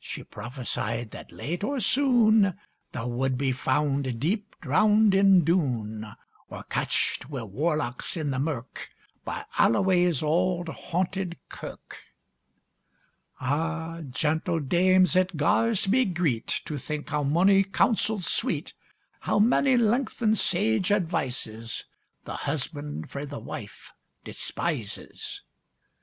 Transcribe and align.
She 0.00 0.24
prophesied 0.24 1.10
that, 1.10 1.30
late 1.30 1.62
or 1.62 1.78
soon, 1.78 2.56
Thou 2.92 3.06
would 3.06 3.36
be 3.36 3.52
found 3.52 4.18
deep 4.18 4.56
drowned 4.62 5.14
in 5.14 5.44
Doon; 5.44 6.10
Or 6.48 6.62
catched 6.62 7.28
wi' 7.28 7.42
warlocks 7.42 8.16
in 8.16 8.30
the 8.30 8.38
mirk, 8.38 8.88
By 9.26 9.44
Alloway's 9.58 10.22
auld 10.22 10.70
haunted 10.70 11.36
kirk. 11.50 11.98
Ah, 13.38 14.00
gentle 14.08 14.58
dames! 14.58 15.16
it 15.16 15.36
gars 15.36 15.86
me 15.86 16.06
greet, 16.06 16.46
To 16.64 16.78
think 16.78 17.10
how 17.10 17.22
mony 17.22 17.62
counsels 17.62 18.24
sweet, 18.24 18.72
How 19.20 19.38
many 19.38 19.76
lengthened 19.76 20.38
sage 20.38 20.90
advices, 20.92 21.84
The 22.24 22.36
husband 22.48 23.10
frae 23.10 23.26
the 23.26 23.38
wife 23.38 23.92
despises! 24.24 25.42